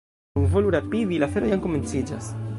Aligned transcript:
Bonvolu 0.39 0.71
rapidi, 0.77 1.21
la 1.25 1.29
afero 1.31 1.53
jam 1.53 1.63
komenciĝas. 1.69 2.33